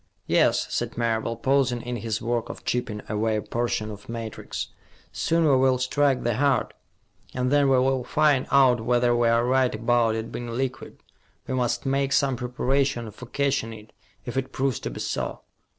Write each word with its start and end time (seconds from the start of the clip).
"Yes," 0.25 0.65
said 0.73 0.97
Marable, 0.97 1.35
pausing 1.37 1.83
in 1.83 1.97
his 1.97 2.23
work 2.23 2.49
of 2.49 2.65
chipping 2.65 3.03
away 3.07 3.35
a 3.35 3.41
portion 3.43 3.91
of 3.91 4.09
matrix. 4.09 4.69
"Soon 5.11 5.45
we 5.47 5.55
will 5.55 5.77
strike 5.77 6.23
the 6.23 6.37
heart, 6.37 6.73
and 7.35 7.51
then 7.51 7.69
we 7.69 7.77
will 7.77 8.03
find 8.03 8.47
out 8.49 8.81
whether 8.81 9.15
we 9.15 9.27
are 9.27 9.45
right 9.45 9.75
about 9.75 10.15
it 10.15 10.31
being 10.31 10.47
liquid. 10.49 10.97
We 11.45 11.53
must 11.53 11.85
make 11.85 12.13
some 12.13 12.35
preparations 12.35 13.13
for 13.13 13.27
catching 13.27 13.73
it, 13.73 13.93
if 14.25 14.37
it 14.37 14.51
proves 14.51 14.79
to 14.79 14.89
be 14.89 15.01
so." 15.01 15.41